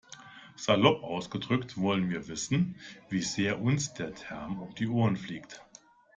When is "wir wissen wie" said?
2.09-3.21